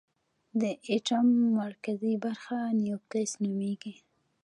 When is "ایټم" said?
0.89-1.27